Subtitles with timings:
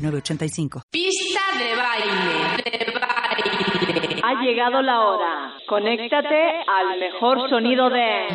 [0.00, 0.82] 906985.
[0.90, 4.20] Pista de baile, de baile.
[4.22, 5.52] Ha llegado la hora.
[5.66, 6.36] Conéctate
[6.66, 8.28] al mejor sonido de...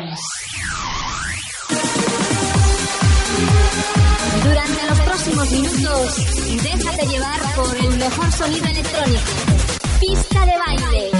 [4.44, 6.16] Durante los próximos minutos,
[6.62, 9.20] déjate llevar por el mejor sonido electrónico.
[10.00, 11.10] Pista de baile.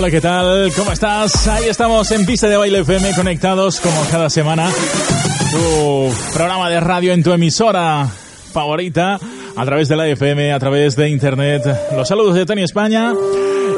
[0.00, 0.72] Hola, ¿qué tal?
[0.74, 1.46] ¿Cómo estás?
[1.46, 4.70] Ahí estamos en Pista de Baile FM conectados como cada semana.
[5.50, 8.08] Tu programa de radio en tu emisora
[8.50, 9.20] favorita
[9.54, 11.62] a través de la FM, a través de internet.
[11.94, 13.12] Los saludos de Tony España.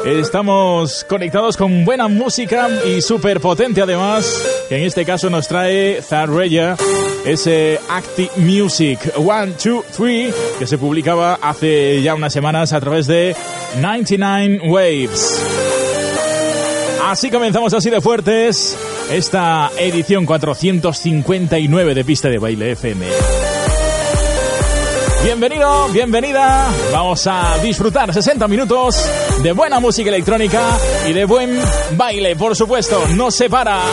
[0.05, 6.01] Estamos conectados con buena música y súper potente además, que en este caso nos trae
[6.01, 6.77] Zarreya,
[7.25, 13.07] ese Active Music 1, 2, 3, que se publicaba hace ya unas semanas a través
[13.07, 13.35] de
[13.81, 15.82] 99 Waves.
[17.13, 18.75] Así comenzamos así de fuertes
[19.11, 23.05] esta edición 459 de Pista de Baile FM.
[25.23, 26.73] Bienvenido, bienvenida.
[26.91, 29.07] Vamos a disfrutar 60 minutos
[29.43, 30.75] de buena música electrónica
[31.07, 31.61] y de buen
[31.95, 32.99] baile, por supuesto.
[33.09, 33.83] No se para.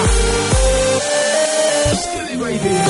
[2.40, 2.89] Mezclando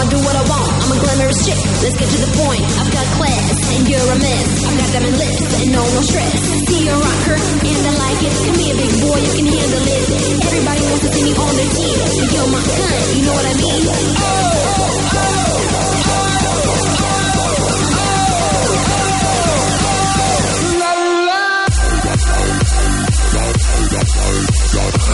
[0.00, 0.64] I'ma do what I want.
[0.64, 1.60] I'm a glamorous chick.
[1.84, 2.64] Let's get to the point.
[2.80, 4.48] I've got class and you're a mess.
[4.64, 6.40] I've got in list and no more stress.
[6.72, 8.32] See a rocker and I like it.
[8.48, 10.40] Come here, big boy, you can handle it.
[10.40, 12.00] Everybody wants to see me on their team.
[12.32, 13.84] You're my kind, you know what I mean?
[13.84, 13.92] La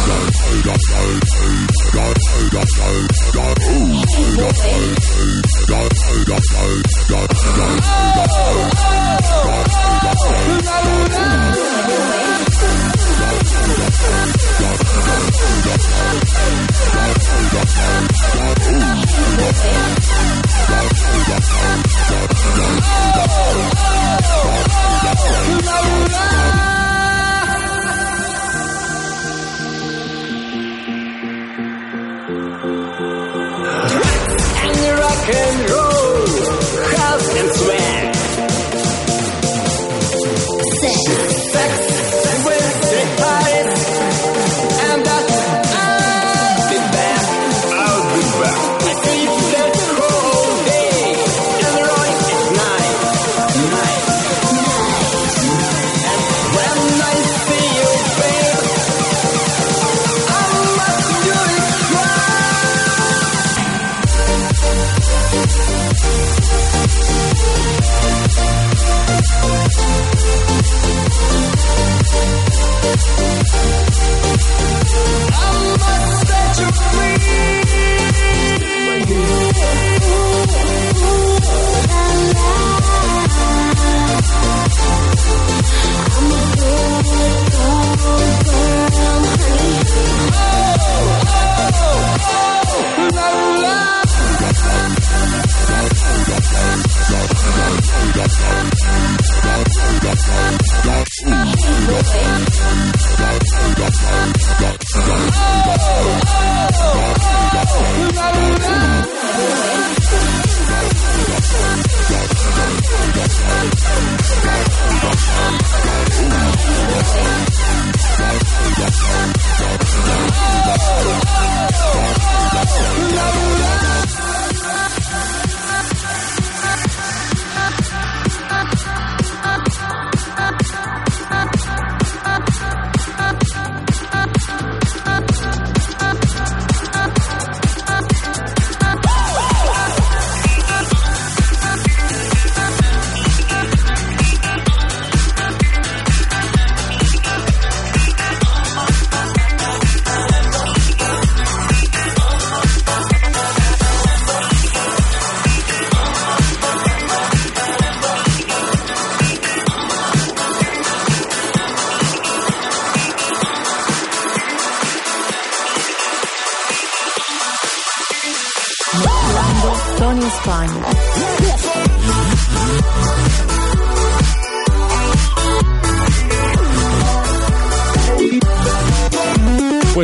[0.08, 0.37] Oh!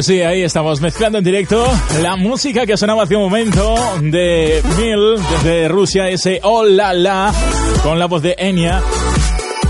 [0.02, 1.64] Pues sí, ahí estamos mezclando en directo
[2.00, 7.32] la música que sonaba hace un momento de Mil desde Rusia, ese Oh La La,
[7.84, 8.82] con la voz de Enya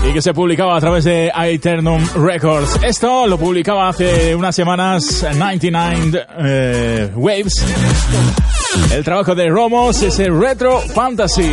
[0.09, 2.79] y que se publicaba a través de Aeternum Records.
[2.83, 7.63] Esto lo publicaba hace unas semanas 99 eh, Waves.
[8.91, 11.51] El trabajo de Romos, ese Retro Fantasy.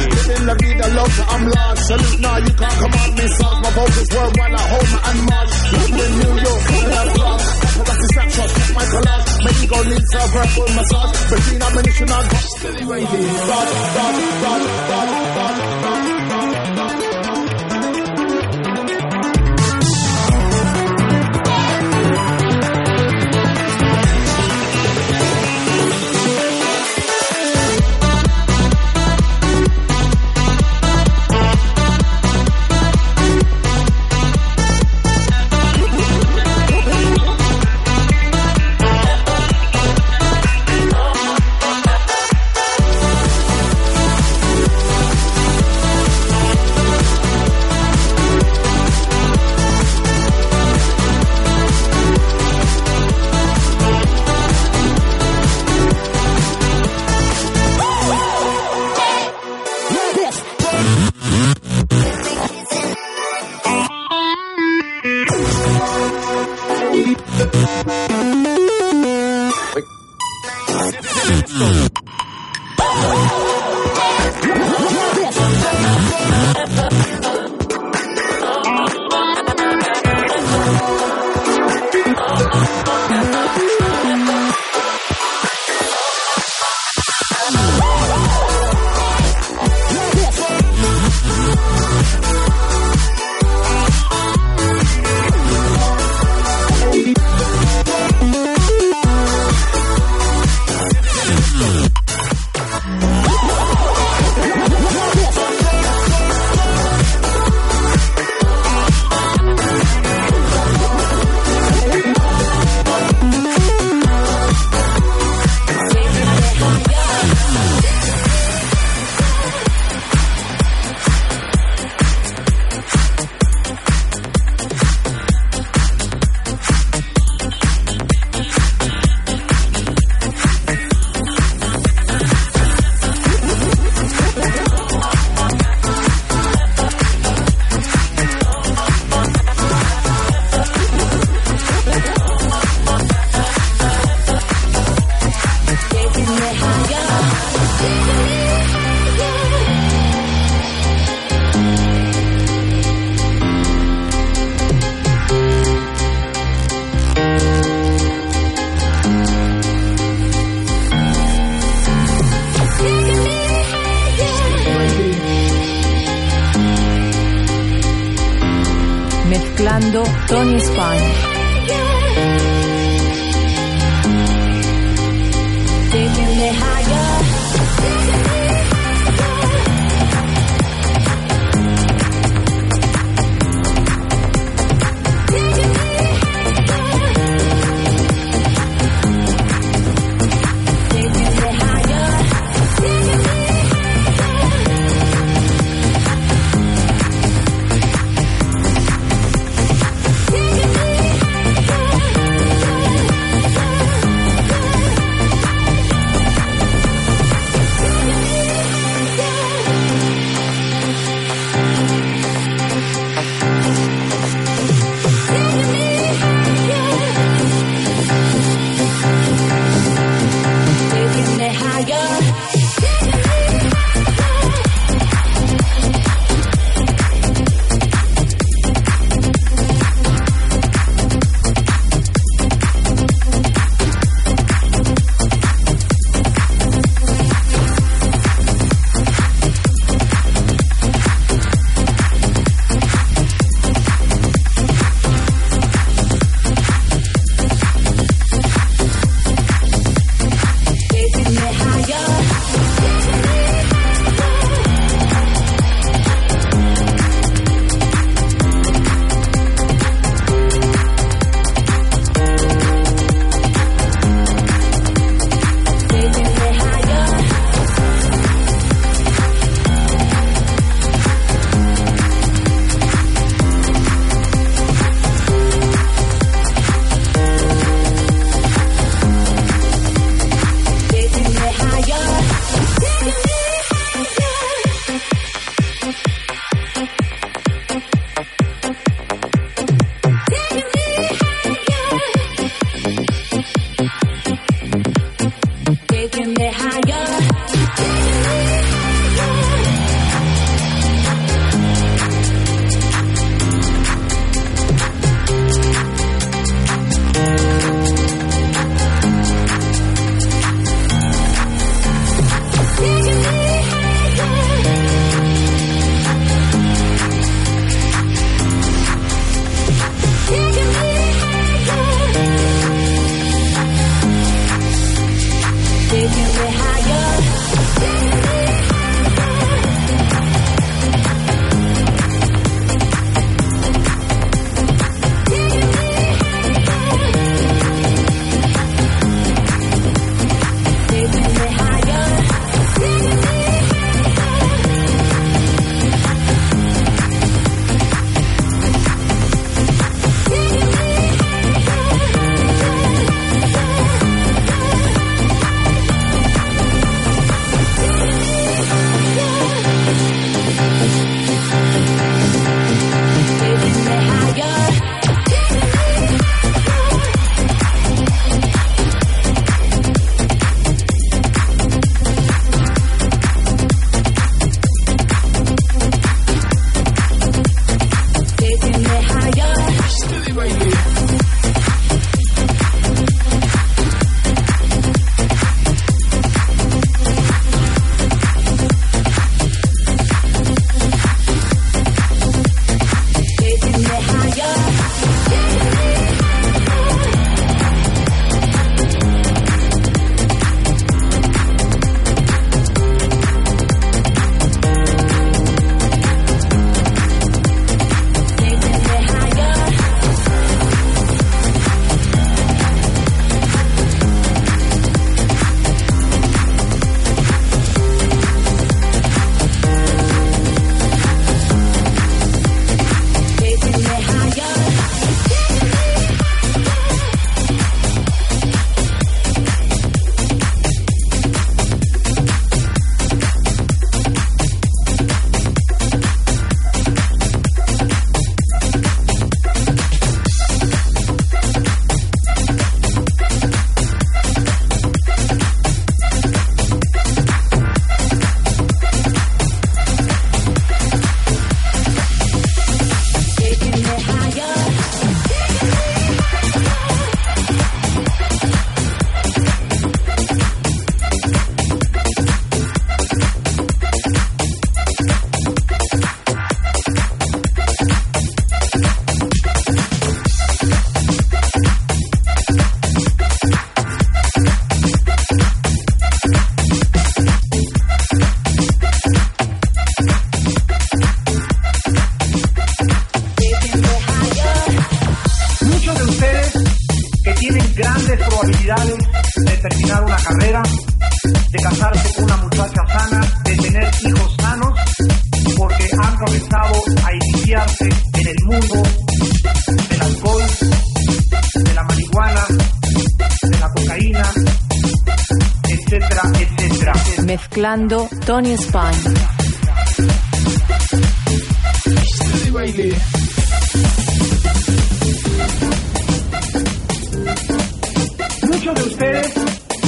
[1.91, 2.21] salute.
[2.21, 3.57] Now you can't command me, suck.
[3.63, 5.55] My vocals were when I hold my and march.
[5.71, 7.43] Brooklyn, New York, that's love.
[7.61, 9.29] Paparazzi snapshots, check my collage.
[9.45, 11.15] My ego needs a verbal massage.
[11.31, 12.27] Between ammunition and...
[12.61, 13.21] Silly radio.
[13.51, 15.90] Dodge, dodge, dodge, dodge, dodge, dodge.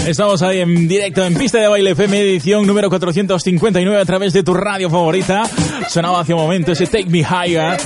[0.07, 4.43] Estamos ahí en directo en Pista de Baile FM, edición número 459 a través de
[4.43, 5.45] tu radio favorita.
[5.89, 7.79] Sonaba hace un momento ese Take Me Higher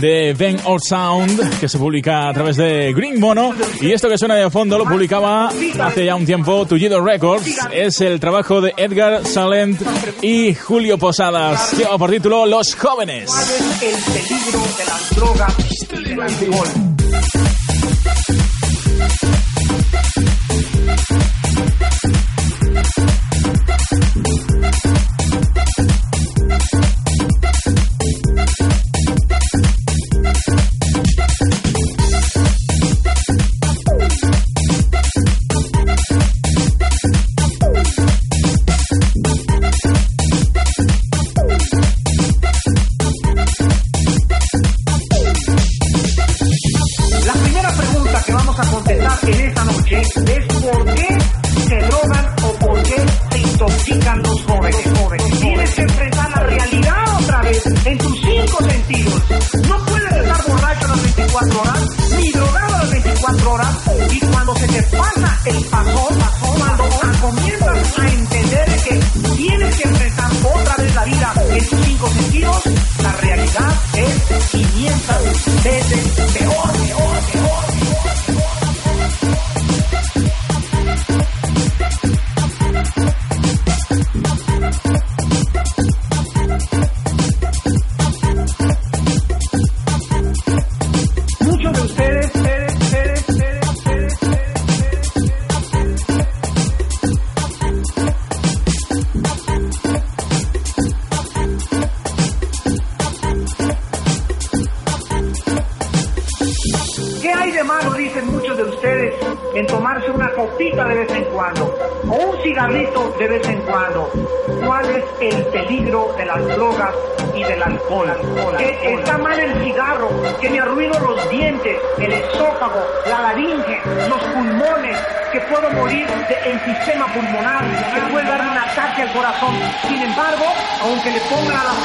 [0.00, 3.54] de Ben Or Sound que se publica a través de Green Mono.
[3.80, 7.44] Y esto que suena de fondo lo publicaba hace ya un tiempo Tullido Records.
[7.72, 9.80] Es el trabajo de Edgar Salent
[10.22, 11.72] y Julio Posadas.
[11.76, 13.30] Lleva por título Los Jóvenes.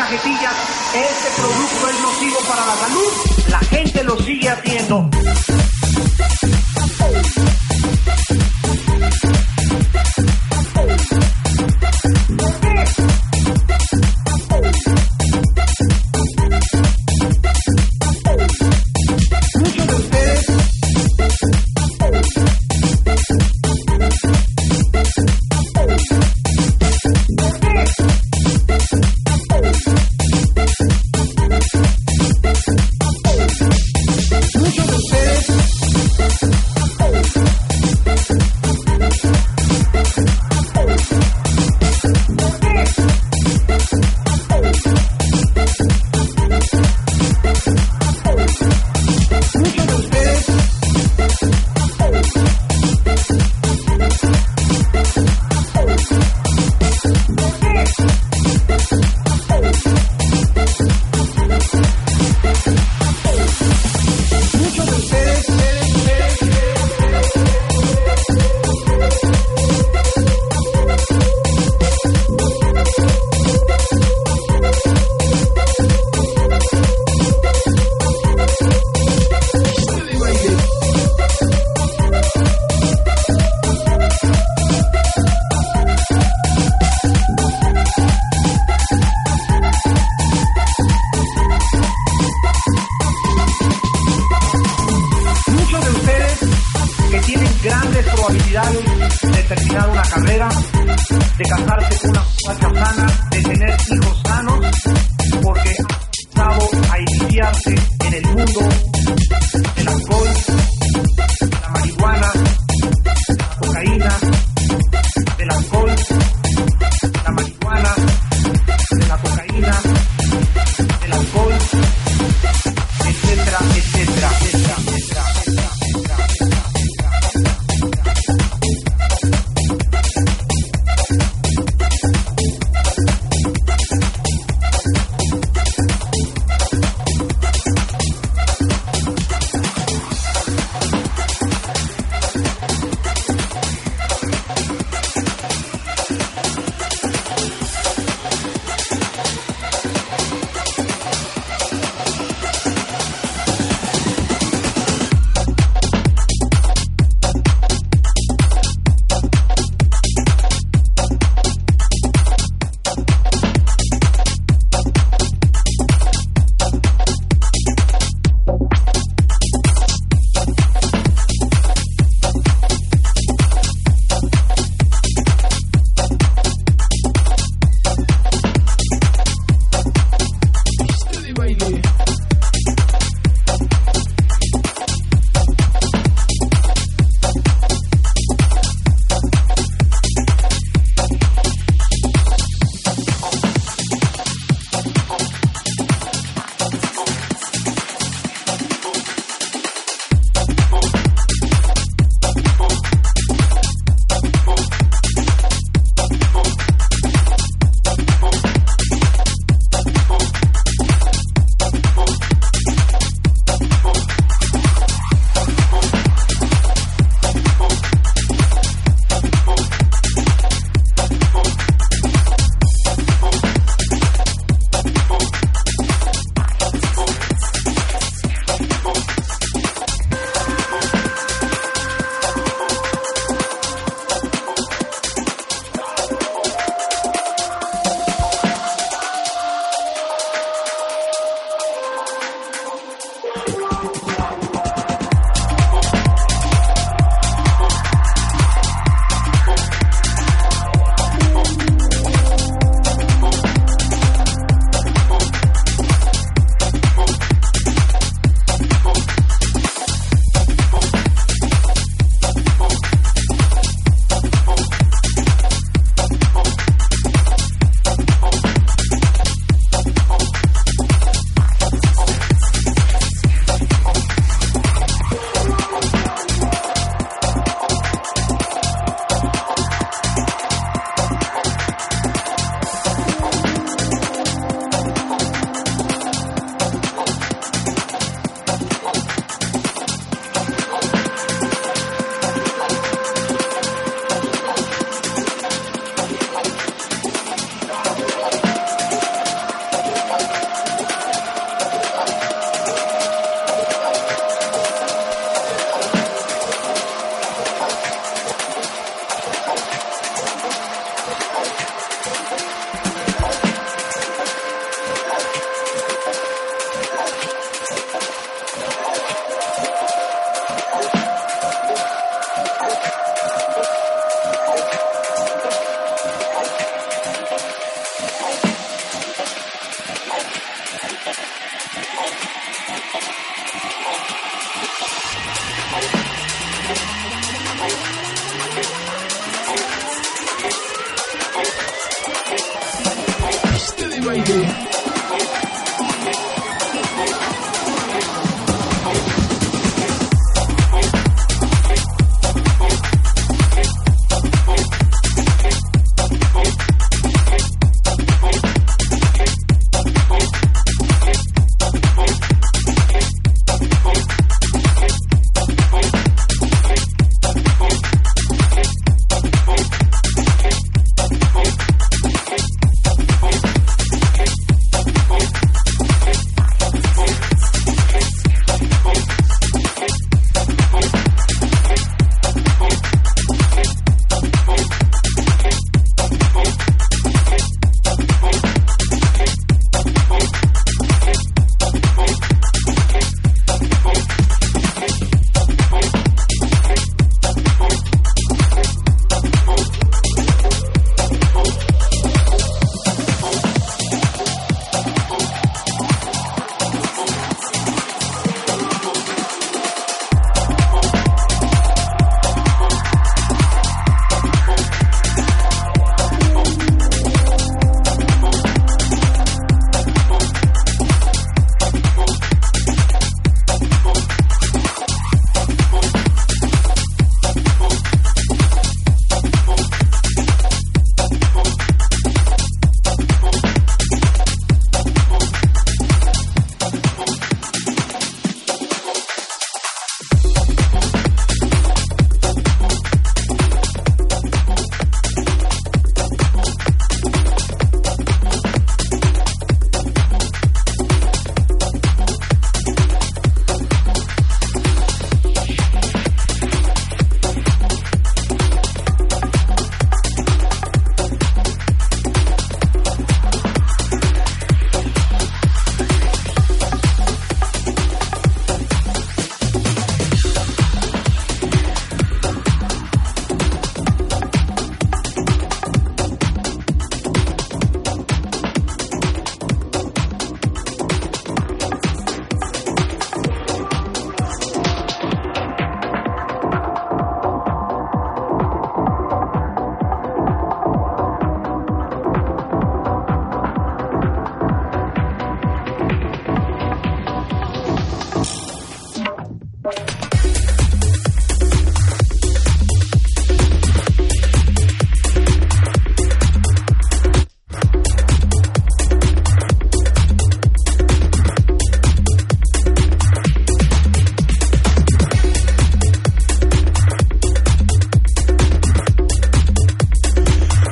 [0.10, 0.56] cajetillas,
[0.96, 0.96] producto.
[0.96, 1.42] Este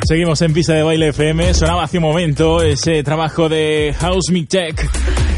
[0.07, 1.53] Seguimos en pista de baile FM.
[1.53, 4.89] Sonaba hace un momento ese trabajo de House Me Tech,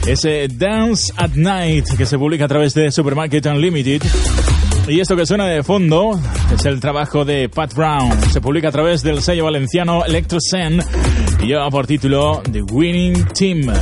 [0.06, 4.04] ese Dance at Night que se publica a través de Supermarket Unlimited.
[4.88, 6.20] Y esto que suena de fondo
[6.54, 8.12] es el trabajo de Pat Brown.
[8.32, 10.80] Se publica a través del sello valenciano Electrosen
[11.42, 13.74] y lleva por título The Winning Team.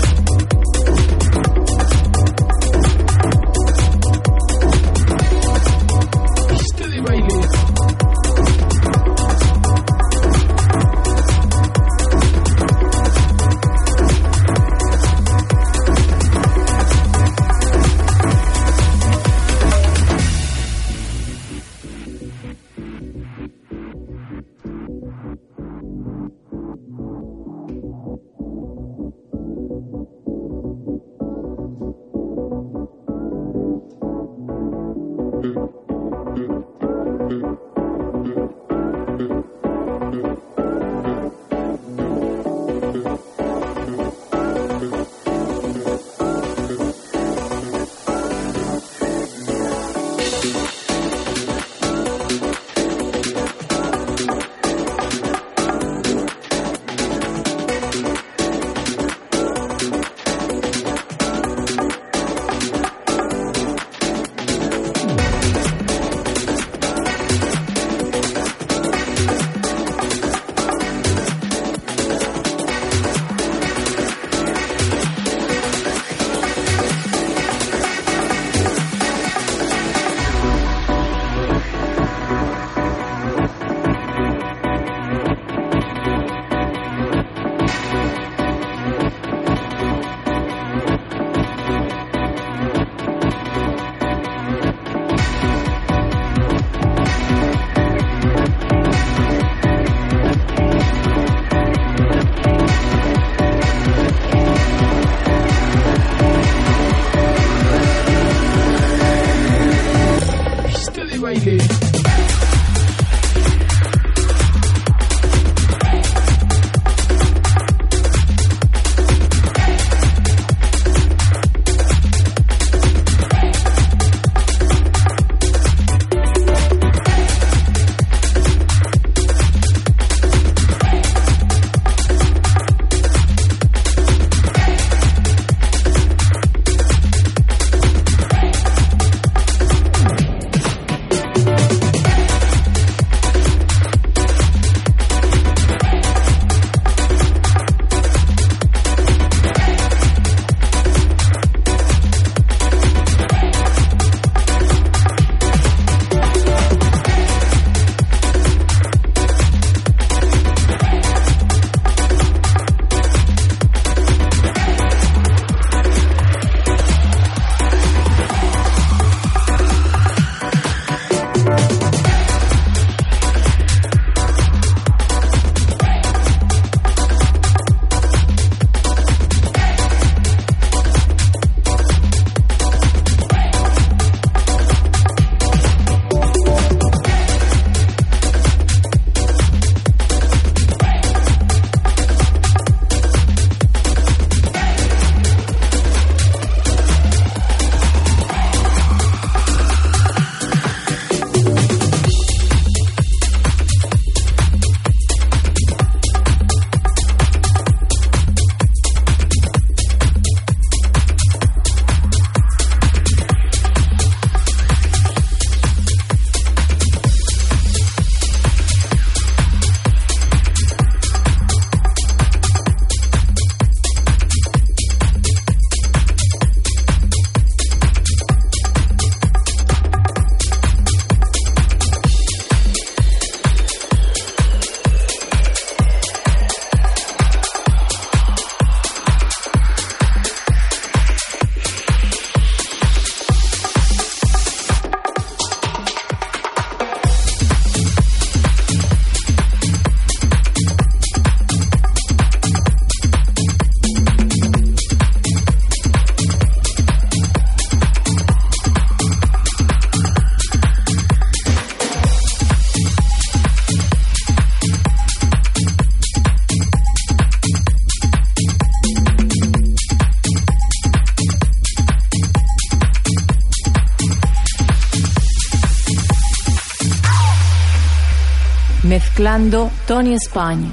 [279.86, 280.72] Tony España.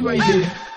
[0.00, 0.71] Baile.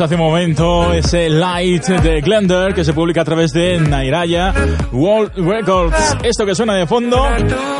[0.00, 4.52] Hace un momento ese Light de Glender que se publica a través de Nairaya
[4.90, 6.16] World Records.
[6.22, 7.24] Esto que suena de fondo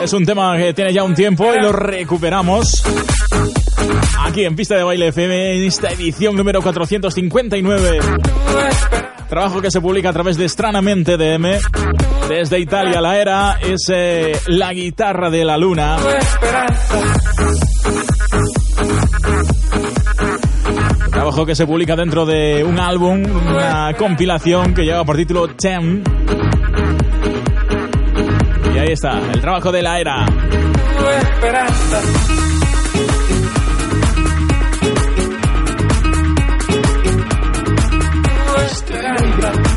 [0.02, 2.84] es un tema que tiene ya un tiempo y lo recuperamos
[4.20, 7.98] aquí en Pista de Baile FM en esta edición número 459.
[9.28, 11.58] Trabajo que se publica a través de Stranamente DM.
[12.28, 15.96] Desde Italia, la era es eh, La guitarra de la luna.
[21.34, 26.02] Que se publica dentro de un álbum, una compilación que lleva por título Ten.
[28.72, 30.26] Y ahí está, el trabajo de la era.
[39.44, 39.73] Luna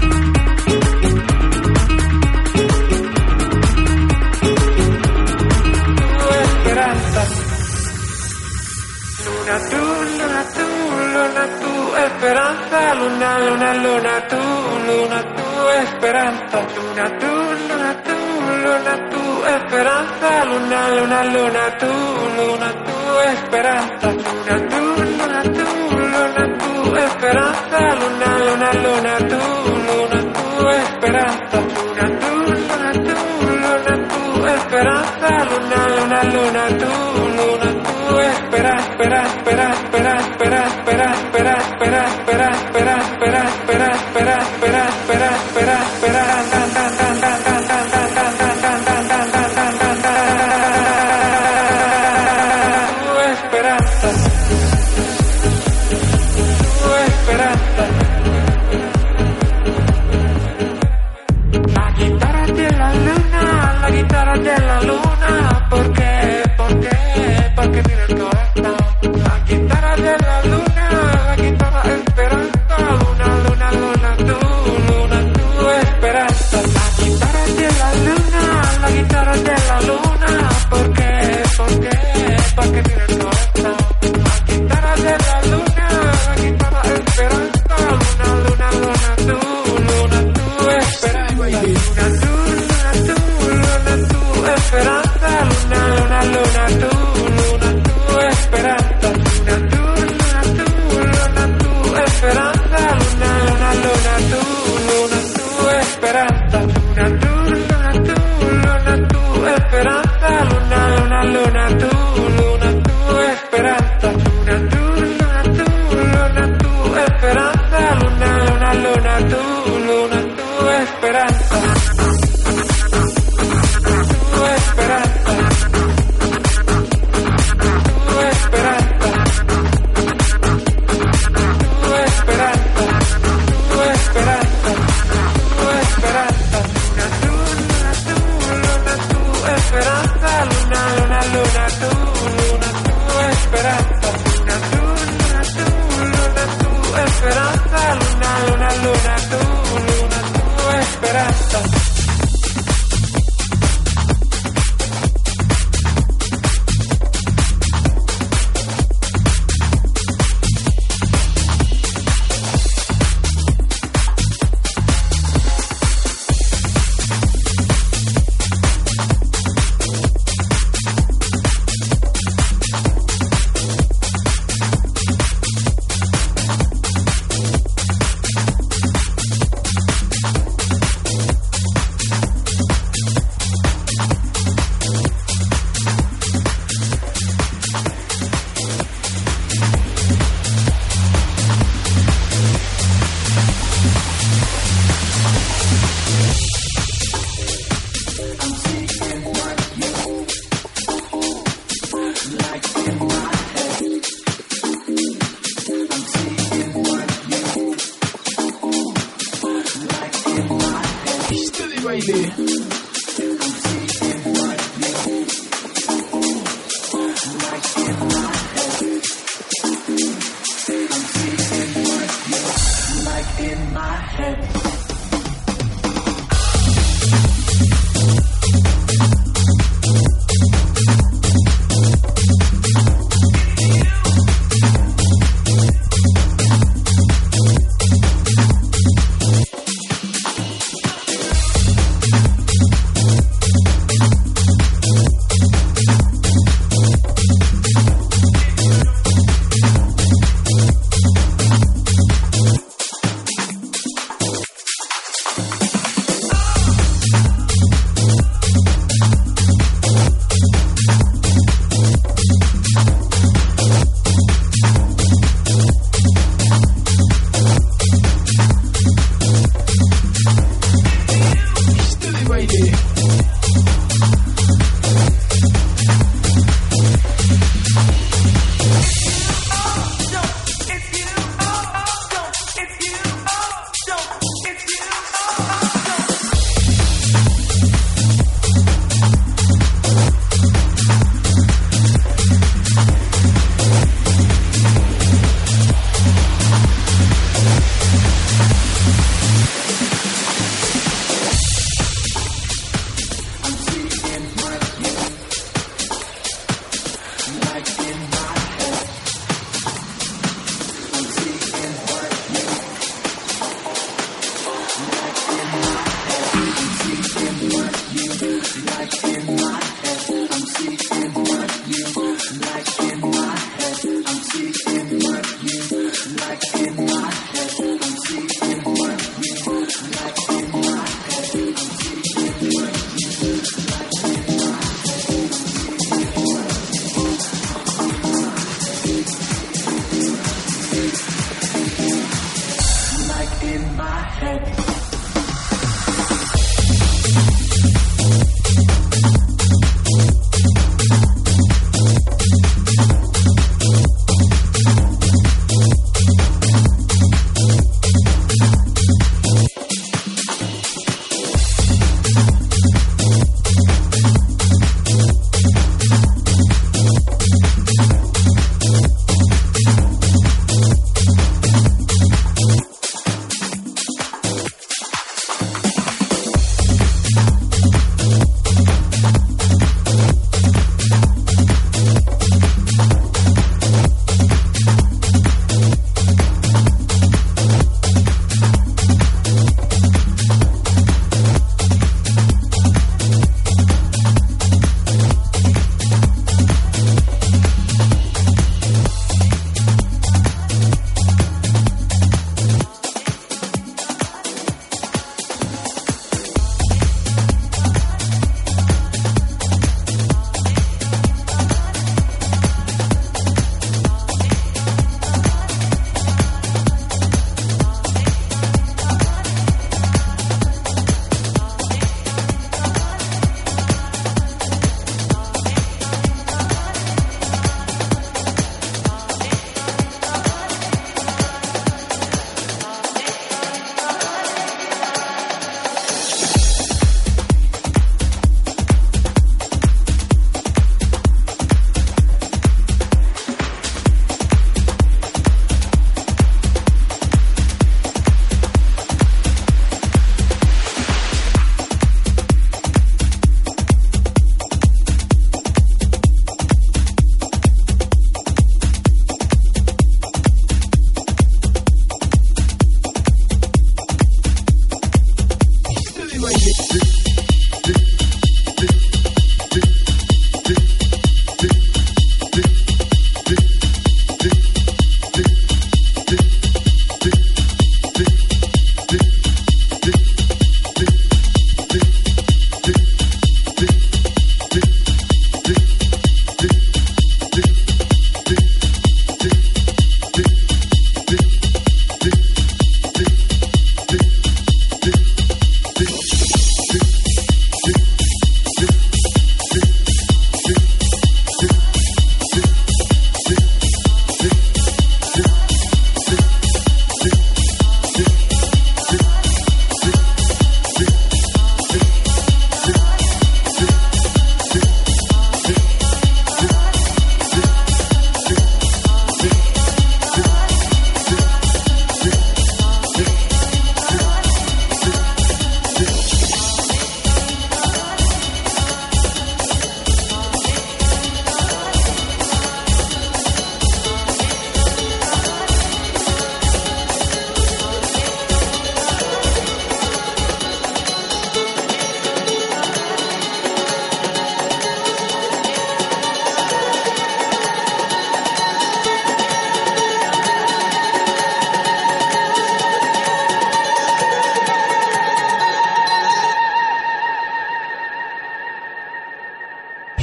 [12.17, 14.41] esperanza, luna, luna, luna tú,
[14.87, 15.47] luna tú,
[15.83, 17.31] esperanza, luna tú,
[17.69, 18.17] luna tú,
[18.63, 21.91] luna tú, esperanza, luna, luna, luna tú,
[22.37, 22.97] luna tú,
[23.33, 25.67] esperanza, luna tú, luna tú,
[26.11, 29.41] luna tú, esperanza, luna, luna, luna tú,
[29.87, 32.33] luna tú, esperanza, luna tú,
[32.65, 33.17] luna tú,
[33.61, 36.91] luna tú, esperanza, luna, luna, luna tú,
[37.37, 44.37] luna tú, espera, espera, espera, espera, espera, espera, espera, espera, espera, espera, espera, espera, espera,
[44.41, 47.36] espera, espera, espera, espera, tan, tan,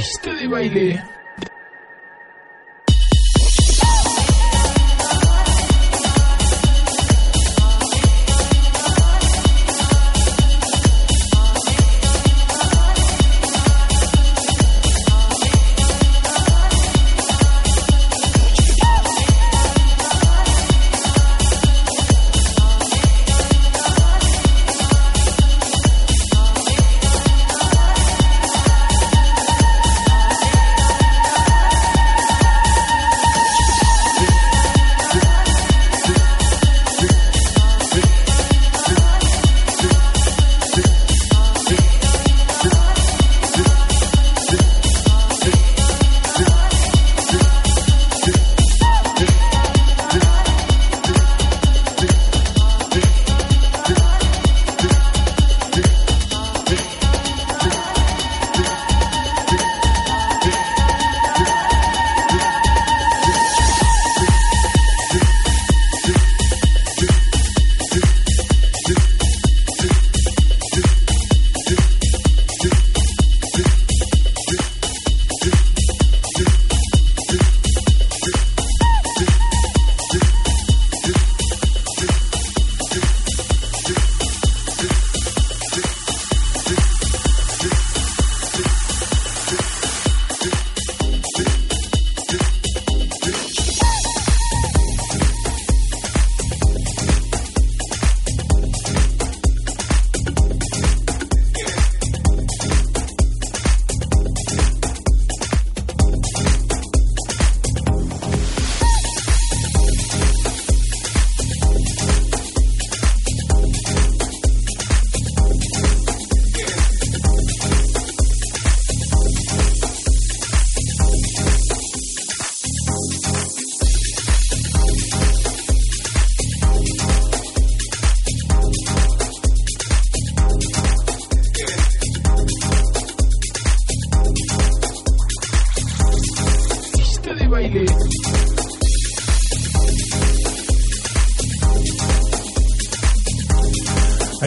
[0.05, 1.03] pista de baile.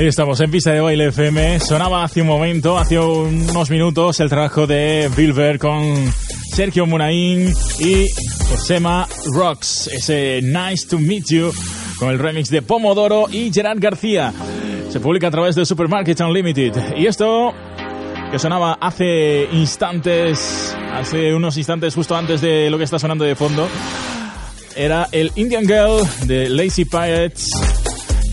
[0.09, 1.61] Estamos en pista de baile FM.
[1.61, 6.13] Sonaba hace un momento, hace unos minutos, el trabajo de Bilber con
[6.55, 8.07] Sergio Munaín y
[8.49, 9.89] Josema Rocks.
[9.93, 11.53] Ese Nice to Meet You
[11.99, 14.33] con el remix de Pomodoro y Gerard García.
[14.89, 16.97] Se publica a través de Supermarket Unlimited.
[16.97, 17.53] Y esto
[18.31, 23.35] que sonaba hace instantes, hace unos instantes justo antes de lo que está sonando de
[23.35, 23.69] fondo,
[24.75, 27.51] era el Indian Girl de Lazy Pirates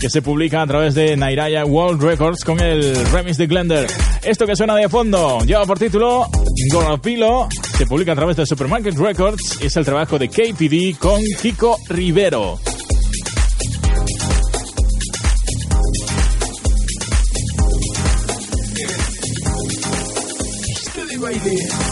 [0.00, 3.86] que se publica a través de Nairaya World Records con el remix de Glender.
[4.22, 6.28] Esto que suena de fondo lleva por título
[6.72, 11.20] Gorapilo, se publica a través de Supermarket Records y es el trabajo de KPD con
[11.40, 12.58] Kiko Rivero.
[21.26, 21.85] baile.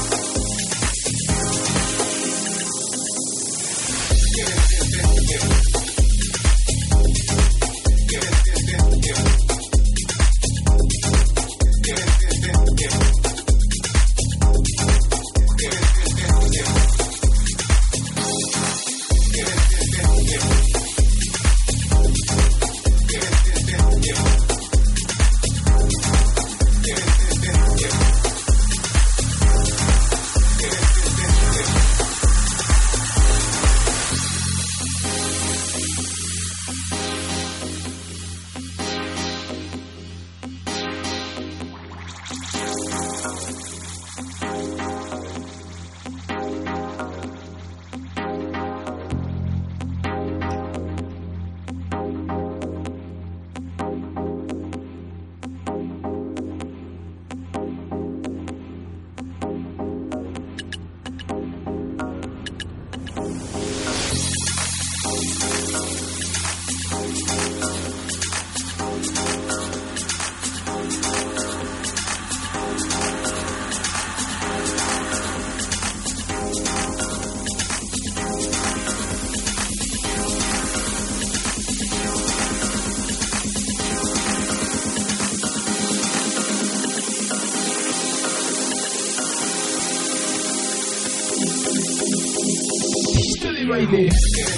[93.86, 94.53] Classic.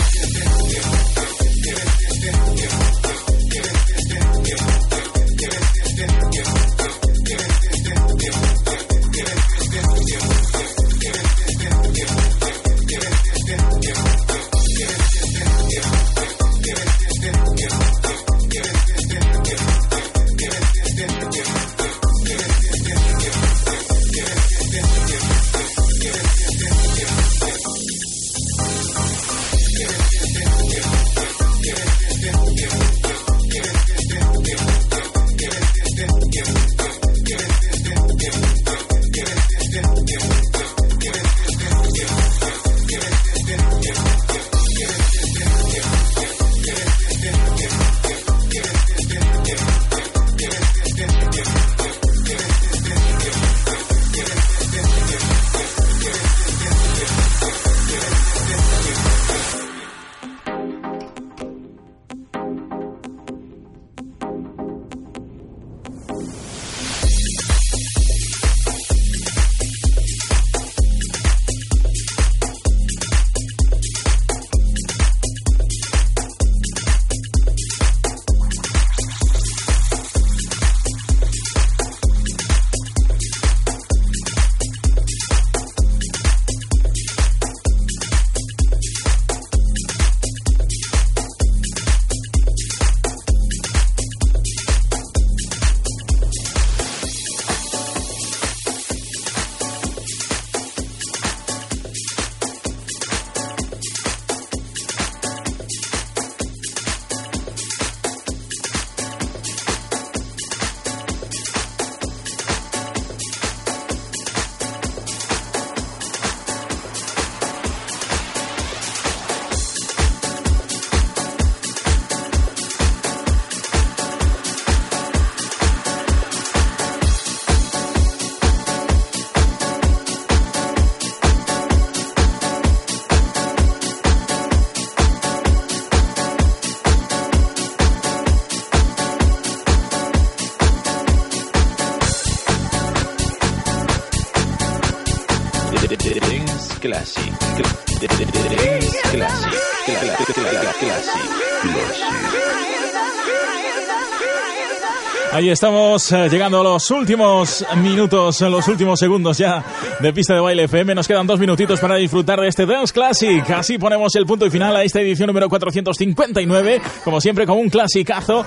[155.46, 159.62] Ahí estamos eh, llegando a los últimos minutos, los últimos segundos ya
[160.00, 160.92] de pista de baile FM.
[160.92, 163.48] Nos quedan dos minutitos para disfrutar de este Dance Classic.
[163.50, 167.68] Así ponemos el punto y final a esta edición número 459, como siempre con un
[167.70, 168.44] clasicazo.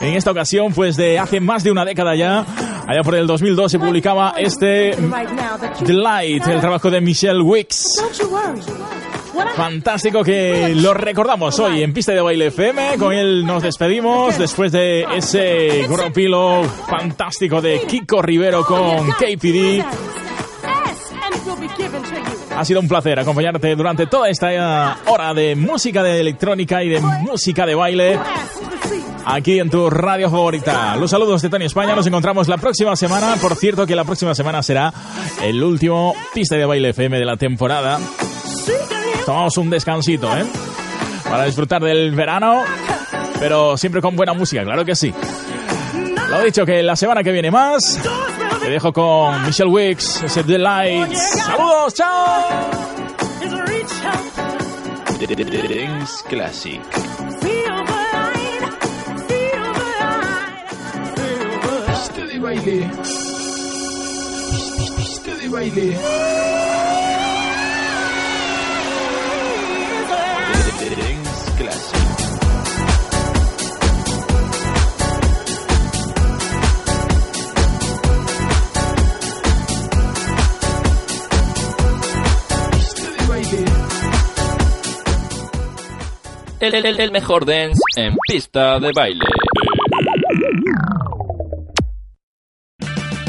[0.00, 2.44] En esta ocasión, pues de hace más de una década ya,
[2.84, 4.96] allá por el 2002 se publicaba este
[5.86, 7.84] The Light, el trabajo de Michelle Wicks.
[9.54, 12.96] Fantástico que lo recordamos hoy en Pista de Baile FM.
[12.98, 19.84] Con él nos despedimos después de ese grupilo fantástico de Kiko Rivero con KPD.
[22.56, 27.00] Ha sido un placer acompañarte durante toda esta hora de música de electrónica y de
[27.00, 28.18] música de baile
[29.24, 30.96] aquí en tu radio favorita.
[30.96, 31.94] Los saludos de Tony España.
[31.94, 33.36] Nos encontramos la próxima semana.
[33.40, 34.92] Por cierto, que la próxima semana será
[35.42, 37.98] el último Pista de Baile FM de la temporada
[39.24, 40.44] tomamos un descansito, ¿eh?
[41.28, 42.62] Para disfrutar del verano,
[43.38, 45.14] pero siempre con buena música, claro que sí.
[46.28, 48.00] Lo he dicho que la semana que viene más,
[48.60, 51.12] te dejo con Michelle Wicks, ese Delight.
[51.14, 52.70] ¡Saludos, chao!
[55.70, 56.80] Dance Classic.
[61.86, 62.90] Pista de baile.
[64.96, 66.49] Pista de baile.
[86.60, 89.24] El, el- el mejor dance en pista de baile.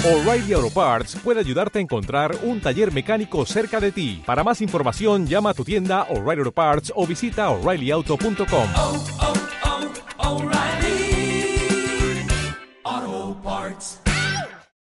[0.04, 4.22] O'Reilly Auto Parts puede ayudarte a encontrar un taller mecánico cerca de ti.
[4.26, 9.51] Para más información, llama a tu tienda O'Reilly Auto Parts o visita oreillyauto.com.